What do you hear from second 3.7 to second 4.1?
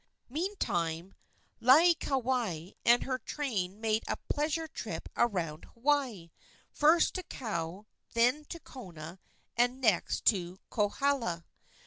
made